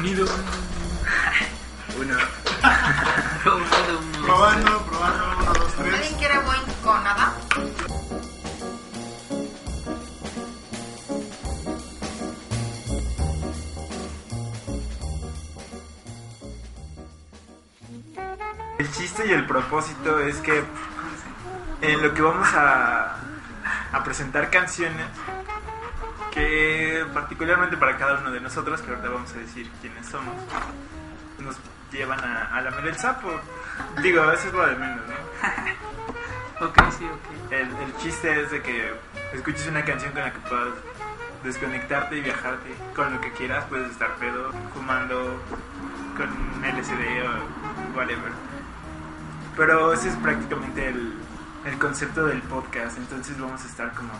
[0.00, 0.24] Sonido.
[2.00, 2.16] Uno.
[4.24, 5.94] Probando, probando, uno, dos, tres.
[5.94, 7.34] ¿Alguien quiere buen con nada?
[18.78, 20.64] El chiste y el propósito es que
[21.82, 23.16] en lo que vamos a,
[23.92, 25.06] a presentar canciones
[26.30, 30.34] que particularmente para cada uno de nosotros, que ahorita vamos a decir quiénes somos,
[31.38, 31.56] nos
[31.92, 33.40] llevan a, a lamer el sapo.
[34.02, 35.80] Digo, eso es lo de menos, ¿no?
[36.60, 37.52] Ok, sí, ok.
[37.52, 38.92] El, el chiste es de que
[39.32, 40.74] escuches una canción con la que puedas
[41.42, 43.64] desconectarte y viajarte con lo que quieras.
[43.64, 45.40] Puedes estar pedo, fumando,
[46.18, 46.28] con
[46.62, 48.32] LSD o whatever.
[49.56, 51.14] Pero ese es prácticamente el,
[51.64, 52.98] el concepto del podcast.
[52.98, 54.10] Entonces vamos a estar como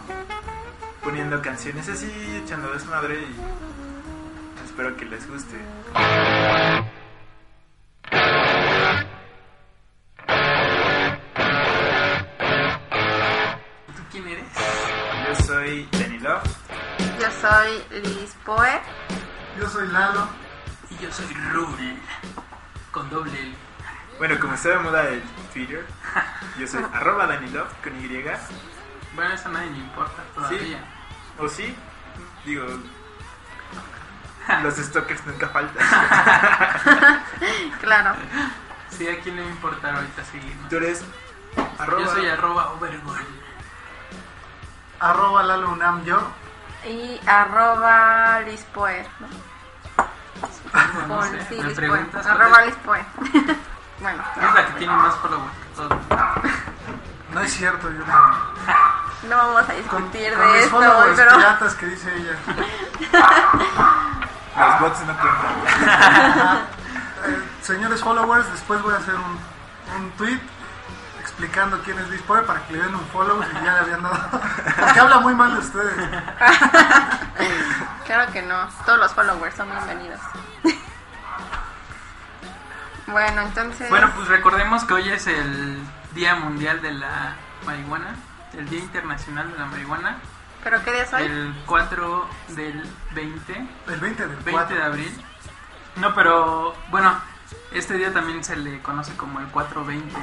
[1.02, 2.10] poniendo canciones así,
[2.44, 5.56] echando desmadre y espero que les guste.
[13.96, 14.44] ¿Tú quién eres?
[15.28, 16.42] Yo soy Danny Love.
[17.20, 18.80] Yo soy Liz Poe.
[19.58, 20.28] Yo soy Lalo.
[20.90, 21.98] Y yo soy Rul.
[22.90, 23.54] Con doble L.
[24.18, 25.86] Bueno, como está de moda el Twitter,
[26.58, 28.08] yo soy arroba Danny Love con Y.
[29.14, 30.78] Bueno, eso a nadie le importa todavía.
[31.38, 31.74] ¿O sí?
[32.44, 32.64] Digo,
[34.62, 35.86] los stalkers nunca faltan.
[37.80, 38.14] Claro.
[38.90, 40.68] Sí, a quién le va a importar ahorita seguirnos.
[40.68, 41.02] Tú eres
[41.78, 42.02] arroba...
[42.02, 43.18] Yo soy arroba overgol.
[45.00, 46.20] Arroba Lalo Unam yo.
[46.86, 49.06] Y arroba Liz Poe.
[51.08, 51.22] ¿no?
[51.22, 53.04] Sé, sí, cuál Arroba Poe.
[54.00, 55.98] bueno, Es la que tiene más followers que todos.
[57.32, 58.99] No es cierto, yo no.
[59.28, 62.36] No vamos a Con, discutir con de mis esto, followers pero piratas que dice ella.
[64.58, 65.54] Los bots no cuentan.
[67.26, 69.38] Eh, señores followers, después voy a hacer un,
[69.96, 70.40] un tweet
[71.20, 74.02] explicando quién es Liz Poe para que le den un follow y ya le habían
[74.02, 74.18] dado.
[74.78, 75.94] Porque habla muy mal de ustedes.
[78.06, 78.68] claro que no.
[78.84, 80.20] Todos los followers son bienvenidos.
[83.06, 83.88] bueno, entonces.
[83.88, 85.78] Bueno, pues recordemos que hoy es el
[86.12, 88.16] Día Mundial de la Marihuana,
[88.54, 90.16] el Día Internacional de la Marihuana,
[90.64, 91.22] ¿Pero qué día es hoy?
[91.22, 94.76] el 4 del 20, El 20 del 20 4.
[94.76, 95.24] de abril.
[95.96, 97.18] No, pero bueno,
[97.72, 100.16] este día también se le conoce como el 420.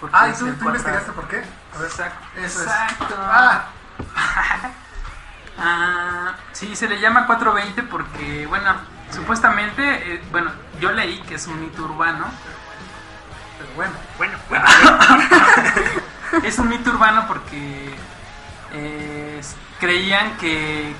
[0.00, 1.36] porque Ah, ¿y es tú, tú cuatro- investigaste por qué?
[1.74, 1.86] A ver.
[1.88, 2.26] Exacto.
[2.36, 2.66] Eso es.
[2.66, 3.16] Exacto.
[3.18, 3.64] Ah,
[5.58, 8.74] Ah, sí, se le llama 420 porque, bueno,
[9.10, 10.50] supuestamente, eh, bueno,
[10.80, 12.26] yo leí que es un mito urbano.
[13.58, 13.92] pero bueno.
[14.18, 14.64] Bueno, bueno.
[16.44, 17.94] Es un mito urbano porque
[18.72, 19.40] eh,
[19.80, 20.94] creían que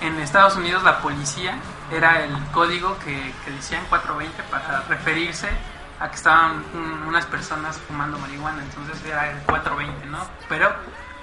[0.00, 1.54] en Estados Unidos la policía
[1.92, 5.48] era el código que, que decían 420 para referirse
[5.98, 10.18] a que estaban un- unas personas fumando marihuana, entonces era el 420, ¿no?
[10.48, 10.72] Pero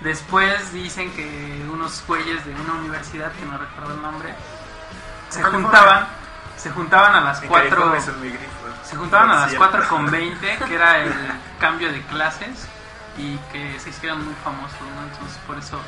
[0.01, 4.35] después dicen que unos güeyes de una universidad, que no recuerdo el nombre,
[5.29, 6.07] se juntaban,
[6.57, 8.51] se juntaban a las En 4 California son muy grifos.
[8.83, 9.67] se juntaban a las Cierto.
[9.71, 11.13] 4 con 20, que era el
[11.59, 12.67] cambio de clases,
[13.17, 15.03] y que se hicieron muy famosos, ¿no?
[15.11, 15.79] Entonces por eso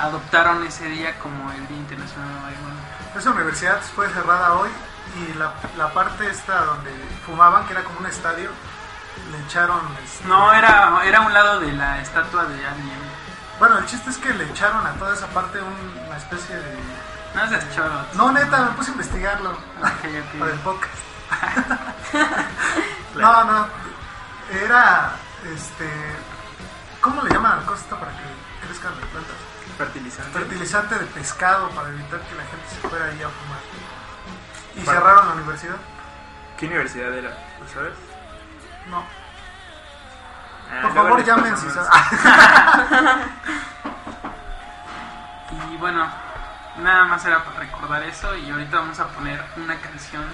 [0.00, 2.80] adoptaron ese día como el Día Internacional de la Marihuana.
[3.16, 4.70] Esa universidad fue cerrada hoy
[5.18, 6.90] y la, la parte esta donde
[7.24, 8.50] fumaban, que era como un estadio,
[9.32, 9.80] le echaron...
[10.04, 12.98] este, No, era, era un lado de la estatua de alguien.
[13.58, 16.76] Bueno, el chiste es que le echaron a toda esa parte un- una especie de...
[17.34, 17.94] No seas choro.
[18.14, 20.38] No, neta, me puse a investigarlo Ok, ok.
[20.38, 20.94] para el podcast.
[23.16, 23.66] No, no,
[24.62, 25.12] era,
[25.54, 25.88] este...
[27.06, 29.36] ¿Cómo le llaman a la cosa esta para que crezcan las plantas?
[29.78, 30.32] Fertilizante.
[30.32, 33.60] Fertilizante de pescado para evitar que la gente se fuera ahí a fumar.
[34.74, 35.76] Y cerraron la universidad.
[36.58, 37.30] ¿Qué universidad era?
[37.60, 37.92] ¿Lo sabes?
[38.90, 39.04] No.
[40.68, 41.90] Ah, Por favor, llamen si saben.
[45.70, 46.10] Y bueno,
[46.78, 50.24] nada más era para recordar eso y ahorita vamos a poner una canción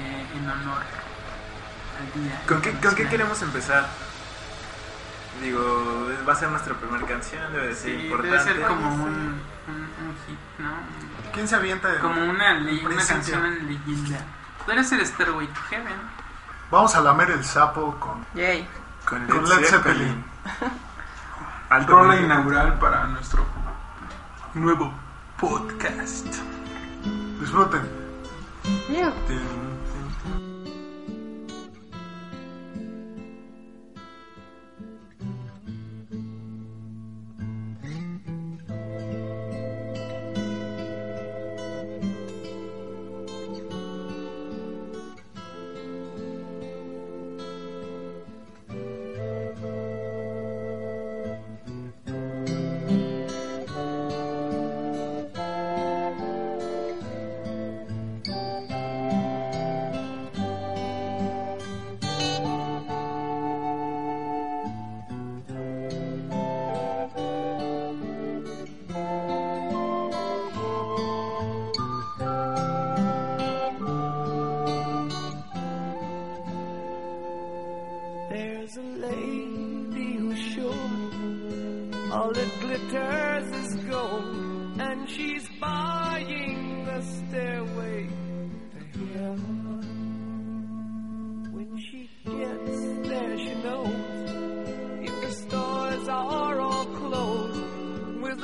[0.00, 0.82] eh, en honor
[2.00, 2.40] al día.
[2.48, 3.86] ¿Con qué, ¿Con qué queremos empezar?
[5.42, 8.30] Digo, va a ser nuestra primera canción, debe de ser Sí, importante.
[8.38, 9.10] debe ser como un, un,
[9.68, 10.70] un hit, ¿no?
[11.32, 11.88] ¿Quién se avienta?
[11.88, 14.18] de- Como una, una canción en leyenda.
[14.64, 15.94] Podría ser Stairway to Heaven.
[16.70, 18.66] Vamos a lamer el sapo con, Yay.
[19.04, 20.24] Con con Led Zeppelin.
[21.68, 23.44] Alto Rola inaugural para nuestro
[24.54, 24.92] nuevo
[25.38, 26.26] podcast.
[27.40, 27.82] Disfruten.
[28.88, 29.12] Yeah.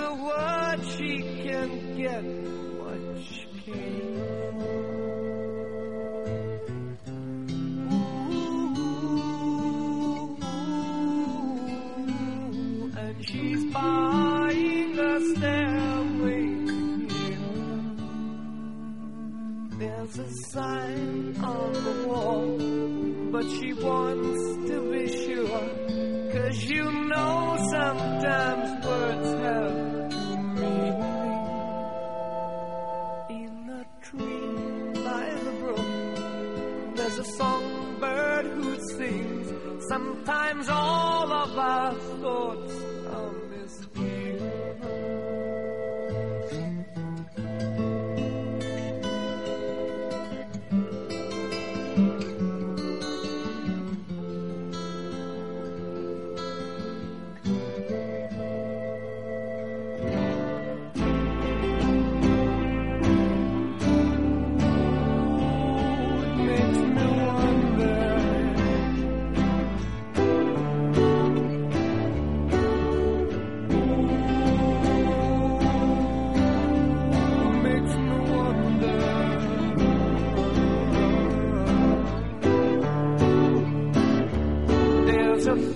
[0.02, 2.24] the what she can get,
[2.80, 5.01] what she can.
[40.24, 41.21] Time's all.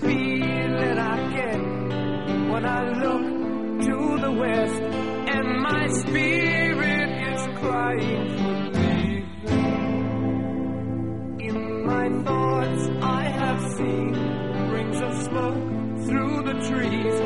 [0.00, 1.60] Feeling I get
[2.50, 3.24] when I look
[3.86, 4.82] to the west,
[5.34, 9.26] and my spirit is crying for leaving.
[11.40, 14.12] In my thoughts, I have seen
[14.70, 15.64] rings of smoke
[16.06, 17.20] through the trees,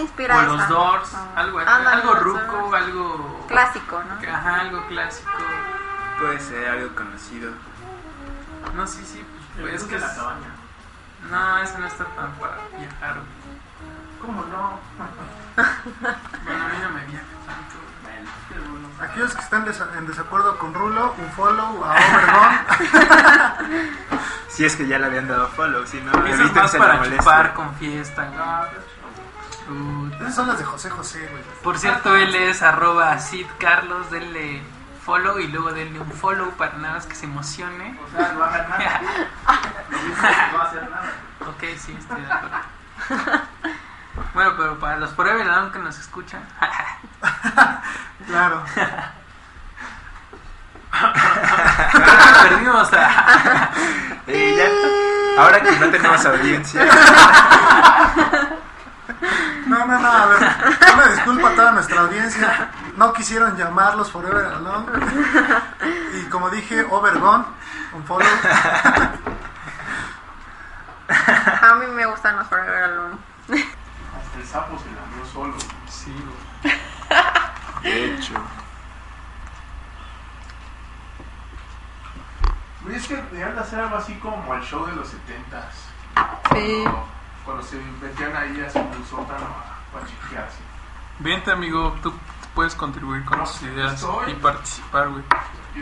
[0.00, 0.48] te inspira O esa?
[0.52, 1.26] los Doors, Ah.
[1.36, 2.74] algo, Ándale, algo ruco, Doors.
[2.82, 3.44] algo...
[3.48, 4.32] Clásico, ¿no?
[4.34, 5.30] Ajá, algo clásico.
[6.18, 7.52] Puede ser algo conocido.
[8.74, 9.24] No, sí, sí,
[9.60, 10.48] pues, es que la es- cabaña.
[11.30, 13.16] No, eso no está tan para viajar.
[14.20, 14.78] ¿Cómo no?
[15.56, 17.76] Bueno, a mí no me viaja tanto.
[19.02, 22.58] Aquellos que están desa- en desacuerdo con Rulo, un follow a Overgon.
[24.48, 27.18] Si es que ya le habían dado follow, si no, Eso es más para molestia.
[27.18, 28.26] chupar con fiesta.
[28.26, 28.64] ¿no?
[30.20, 31.42] Esas son las de José José, güey.
[31.62, 34.62] Por cierto, él es arroba Sid Carlos, denle
[35.04, 37.98] follow y luego denle un follow para nada más que se emocione.
[38.06, 39.00] O sea, no hagan nada.
[40.52, 41.12] No va a hacer nada.
[41.48, 42.56] ok, sí, estoy de acuerdo.
[44.34, 46.42] Bueno, pero para los Forever Alone que nos escuchan,
[48.26, 48.62] Claro.
[52.42, 53.70] perdimos a...
[54.26, 56.86] Eh, ya- ahora que no tenemos audiencia,
[59.90, 60.38] No, no, a ver.
[60.94, 62.70] Una disculpa a toda nuestra audiencia.
[62.96, 64.86] No quisieron llamarlos Forever Alone.
[66.14, 67.44] Y como dije, Overgon,
[67.92, 68.28] un follow.
[71.08, 73.16] A mí me gustan los Forever Alone.
[73.48, 75.56] Hasta el sapo se lamió solo.
[75.88, 76.14] Sí,
[76.62, 76.78] güey.
[77.82, 78.34] de hecho,
[82.92, 85.14] es que deberían de hacer algo así como el show de los 70s.
[86.52, 86.82] Sí.
[86.84, 87.06] Cuando,
[87.44, 88.78] cuando se metían ahí a su
[89.08, 89.69] sótano.
[91.18, 92.12] Vente, amigo, tú
[92.54, 94.32] puedes contribuir con tus ideas estoy.
[94.32, 95.22] y participar, güey.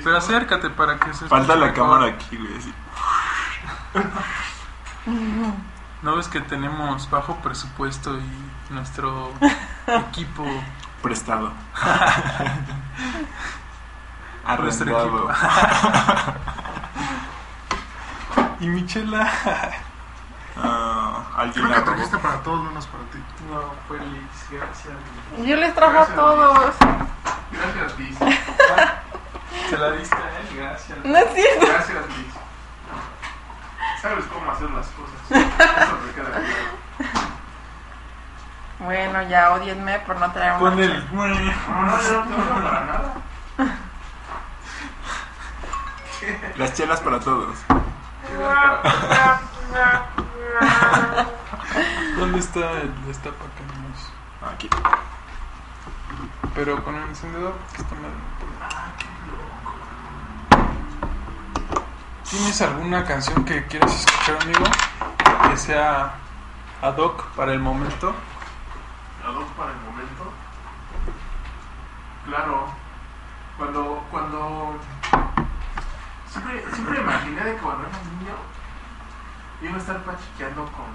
[0.04, 1.74] Pero acércate para que se Falta la mejor.
[1.76, 2.58] cámara aquí, güey.
[2.58, 2.74] así.
[6.02, 9.32] ¿No ves que tenemos bajo presupuesto y nuestro
[9.86, 10.44] equipo,
[11.02, 11.52] Prestado.
[14.58, 15.30] nuestro Arrendado.
[15.30, 16.34] equipo?
[18.60, 19.30] y Michela.
[21.38, 21.92] Alguien Creo la que robó.
[21.92, 23.18] trajiste para todos, menos para ti.
[23.48, 24.94] No, Félix, gracias.
[25.46, 26.74] Yo les trajo a todos.
[27.52, 28.18] Gracias, Liz.
[29.70, 30.98] Se la diste a él, gracias.
[31.04, 31.66] No es cierto.
[31.66, 32.34] Gracias, Liz.
[34.02, 35.20] Sabes cómo hacer las cosas.
[35.30, 36.44] Eso me queda claro.
[38.80, 40.82] Bueno, ya odienme por no traer Pon una.
[40.84, 41.14] el...
[41.14, 43.14] No, no, no para nada.
[46.56, 47.56] Las chelas para todos.
[52.18, 54.12] ¿Dónde está el destapacanos?
[54.42, 54.68] Aquí.
[56.54, 58.10] Pero con el encendedor está mal.
[62.28, 64.64] ¿Tienes alguna canción que quieras escuchar, amigo?
[65.48, 66.14] Que sea
[66.82, 68.14] ad hoc para el momento.
[69.24, 70.32] La dos para el momento.
[72.26, 72.66] Claro.
[73.56, 74.78] Cuando, cuando...
[76.30, 78.34] Siempre, siempre imaginé de que cuando era niño
[79.62, 80.86] iba a estar pachiqueando con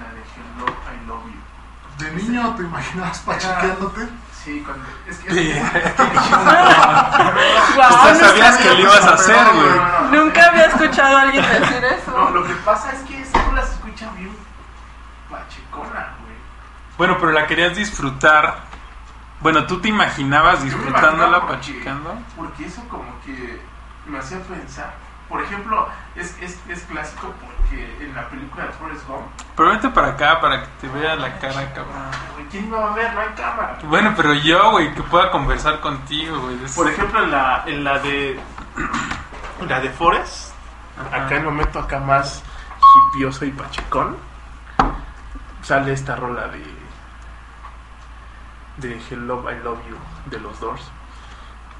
[0.00, 1.40] la de Hello, I Love You.
[2.04, 4.08] De niño te imaginabas pachiqueándote.
[4.32, 4.86] Sí, cuando...
[5.06, 5.30] Es que...
[5.30, 5.50] Sí.
[5.50, 5.64] Es
[7.78, 9.68] Hasta sabías que lo ibas a hacer, güey.
[9.68, 10.24] no, no, no.
[10.24, 12.10] Nunca había escuchado a alguien decir eso.
[12.10, 14.34] No, lo que pasa es que tú las escuchas bien
[15.28, 16.36] pachecona, güey.
[16.96, 18.70] Bueno, pero la querías disfrutar.
[19.40, 22.18] Bueno, tú te imaginabas disfrutándola, pachicando.
[22.34, 23.60] Porque eso como que
[24.06, 24.94] me hacía pensar.
[25.30, 29.88] Por ejemplo, es, es, es clásico porque en la película de Forrest Gump, Pero vente
[29.90, 31.94] para acá para que te vea la cara, cabrón.
[32.34, 33.14] güey, ¿quién me va a ver?
[33.14, 33.78] No hay cámara.
[33.84, 36.56] Bueno, pero yo, güey, que pueda conversar contigo, güey.
[36.74, 38.40] Por ejemplo, en la, en la de
[39.68, 40.52] la de Forrest,
[40.98, 41.24] Ajá.
[41.26, 42.42] acá en el momento acá más
[43.14, 44.16] hipioso y pachecón,
[45.62, 46.80] sale esta rola de
[48.78, 50.82] de Hello, I Love You de los Doors.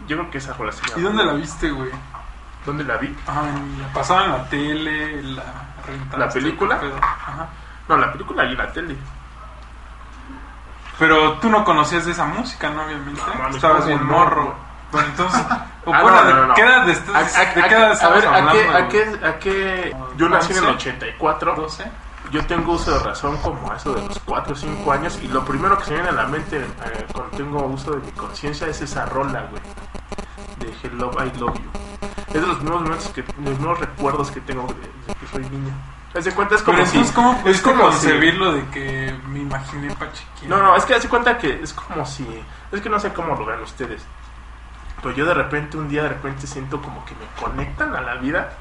[0.06, 1.00] Yo creo que esa rola se llama.
[1.00, 1.90] ¿Y dónde la viste, güey?
[2.66, 3.16] ¿Dónde la vi?
[3.26, 3.42] Ah,
[3.80, 5.42] la pasaban en la tele, la
[6.16, 6.78] ¿La película?
[7.00, 7.48] Ajá.
[7.88, 8.96] No, la película y la tele.
[10.98, 12.84] Pero tú no conocías de esa música, ¿no?
[12.84, 13.20] Obviamente.
[13.38, 14.44] No, Estabas ¿cómo bien morro.
[14.44, 14.56] güey?
[14.92, 15.40] Bueno, entonces.
[15.86, 17.92] o Ah, bueno, no, ¿de qué edad ¿A, estás- a- ¿De qué a- edad a
[17.94, 20.76] estamos ver, ¿a qué, a, qué, a qué- Yo nací en el 11?
[20.90, 21.56] 84.
[21.56, 21.90] ¿12?
[22.30, 25.28] Yo tengo uso de razón como a eso de los 4 o 5 años y
[25.28, 28.12] lo primero que se me viene a la mente eh, cuando tengo uso de mi
[28.12, 29.62] conciencia es esa rola, güey.
[30.58, 31.70] De Hello, I Love You.
[32.28, 35.42] Es de los primeros momentos que, los primeros recuerdos que tengo de, de que soy
[35.50, 35.72] niño.
[36.14, 36.96] Haz de cuenta es como Pero si...
[36.98, 39.94] entonces, ¿cómo es como si- concebirlo de que me imaginé?
[40.48, 42.26] No, no, es que haz de cuenta que es como si...
[42.72, 44.02] Es que no sé cómo lo vean ustedes.
[45.02, 48.16] Pero yo de repente, un día de repente siento como que me conectan a la
[48.16, 48.52] vida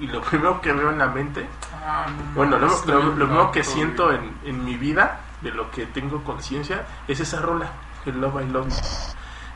[0.00, 1.46] y lo primero que veo en la mente
[1.84, 6.22] Ah, no, Bueno, lo, primero que siento en, en mi vida, de lo que tengo
[6.24, 7.66] conciencia, es esa rola,
[8.06, 8.68] el Love I Love.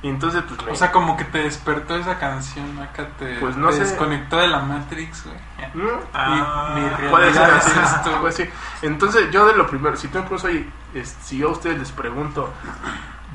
[0.03, 0.73] Y entonces, pues me.
[0.73, 3.81] O sea, como que te despertó esa canción, acá te, Pues no te sé.
[3.81, 5.37] desconectó de la Matrix, güey.
[5.59, 5.71] Ya.
[5.75, 6.01] ¿Mm?
[6.15, 8.51] Ah, Mi- mi es esto, ser.
[8.83, 11.93] Entonces, yo de lo primero, si tú incluso ahí, es- si yo a ustedes les
[11.93, 12.51] pregunto,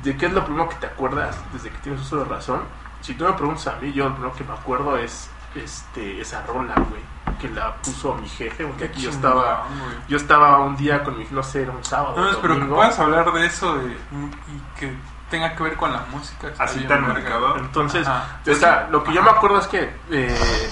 [0.02, 2.62] ¿de qué es lo primero que te acuerdas desde que tienes uso de razón?
[3.00, 6.42] Si tú me preguntas a mí, yo lo primero que me acuerdo es este esa
[6.46, 7.00] rola, güey,
[7.40, 9.64] que la puso mi jefe, porque aquí yo estaba,
[10.08, 12.98] yo estaba un día con mi, no sé, era un sábado, No, pero que puedas
[12.98, 14.92] hablar de eso de- y que
[15.30, 16.48] tenga que ver con la música.
[16.58, 17.56] Así tan marcado.
[17.58, 20.68] Entonces, o sea, lo que yo me acuerdo es que, eh,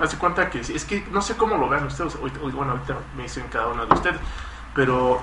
[0.00, 3.46] hace cuenta que, es que no sé cómo lo vean ustedes, bueno, ahorita me dicen
[3.50, 4.20] cada uno de ustedes,
[4.74, 5.20] pero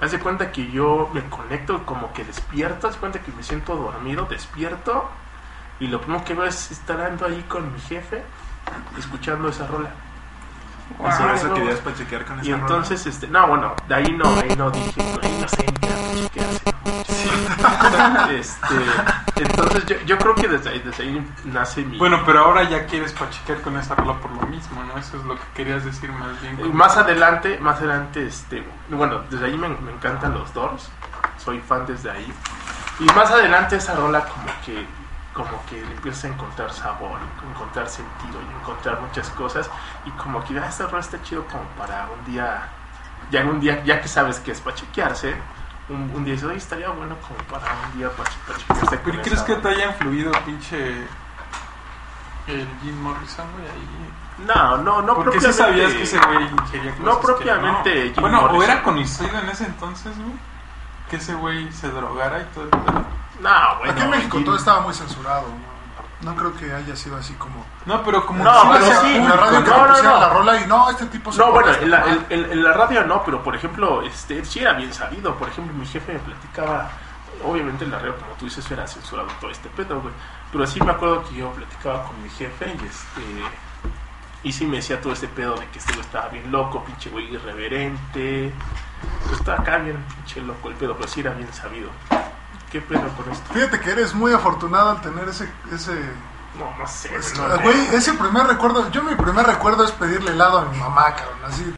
[0.00, 4.24] hace cuenta que yo me conecto como que despierto, hace cuenta que me siento dormido,
[4.26, 5.08] despierto,
[5.80, 8.22] y lo primero que veo es estar ando ahí con mi jefe,
[8.98, 9.90] escuchando esa rola.
[10.98, 14.54] Por eso querías pachequear con esa Y entonces, este, no, bueno, de ahí no, ahí
[14.56, 17.01] no dije, no, ahí no sé ni qué- qué hace.
[18.30, 18.74] Este,
[19.36, 21.98] entonces yo, yo creo que desde ahí, desde ahí nace mi...
[21.98, 24.98] Bueno, pero ahora ya quieres pachequear con esa rola por lo mismo, ¿no?
[24.98, 26.58] Eso es lo que querías decir más bien.
[26.60, 30.90] Y más adelante, más adelante, este, bueno, desde ahí me, me encantan los Doors,
[31.38, 32.32] soy fan desde ahí.
[33.00, 34.86] Y más adelante esa rola como que,
[35.32, 37.18] como que le empiezas a encontrar sabor,
[37.50, 39.70] encontrar sentido y encontrar muchas cosas.
[40.04, 42.68] Y como que, ah, esta rola está chido como para un día,
[43.30, 45.34] ya en un día, ya que sabes que es para chequearse,
[45.88, 48.30] un, un día dices, oye, estaría bueno como para un día para
[48.98, 49.62] con ¿Pero esa crees que rola".
[49.62, 51.06] te haya influido pinche
[52.46, 53.64] el Jim Morrison, güey?
[53.66, 54.46] Ahí?
[54.46, 57.94] No, no, no Porque sí propiamente- sabías que ese güey ingería cosas No que propiamente
[58.06, 58.12] no.
[58.14, 60.32] Jim Bueno, o era conocido en ese entonces, güey,
[61.10, 62.64] que ese güey se drogara y todo.
[62.64, 62.70] el.
[63.42, 63.92] No, bueno.
[63.92, 65.42] Aquí en México Jim- todo estaba muy censurado.
[65.48, 65.72] ¿no?
[66.22, 67.64] No creo que haya sido así como.
[67.84, 69.88] No, pero como No, que sí pero sí, en la radio que no, te no,
[69.88, 70.20] pusieran no.
[70.20, 73.22] la rola y no, este tipo se No, bueno, en la, en la radio no,
[73.24, 75.34] pero por ejemplo, este, sí era bien sabido.
[75.34, 76.90] Por ejemplo, mi jefe me platicaba,
[77.44, 80.14] obviamente en la radio, como tú dices, era censurado todo este pedo, güey.
[80.52, 83.22] Pero sí me acuerdo que yo platicaba con mi jefe y este.
[84.44, 87.10] Y sí me decía todo este pedo de que este güey estaba bien loco, pinche
[87.10, 88.52] güey irreverente.
[89.26, 91.90] Pues estaba acá bien pinche loco el pedo, pero sí era bien sabido.
[92.72, 93.52] ¿Qué pedo con esto?
[93.52, 95.46] Fíjate que eres muy afortunado al tener ese.
[95.70, 95.92] ese
[96.58, 98.90] No, no sé, pues, no, güey, ese primer recuerdo.
[98.90, 101.44] Yo mi primer recuerdo es pedirle helado a mi mamá, cabrón.
[101.44, 101.74] Así.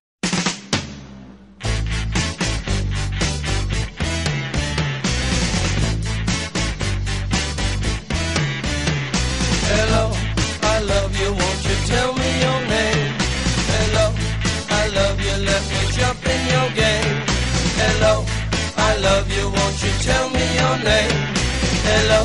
[20.85, 21.17] Name?
[21.89, 22.21] Hello,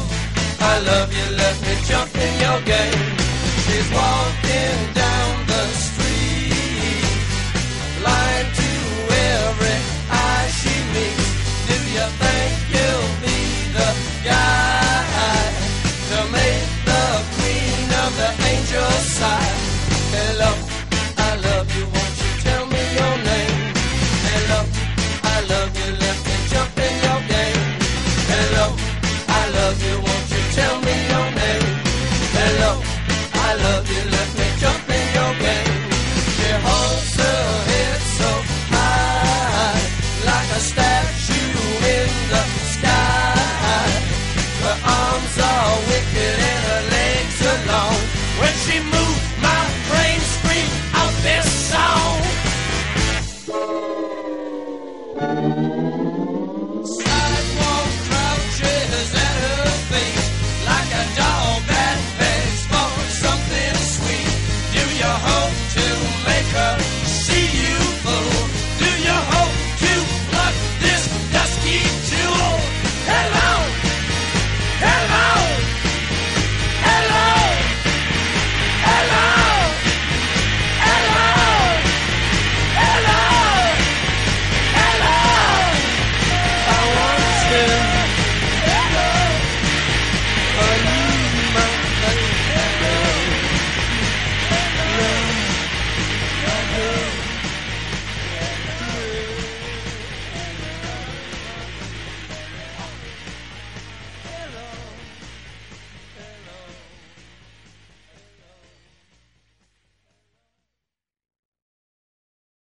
[0.60, 3.00] I love you, let me jump in your game.
[3.64, 4.49] She's walking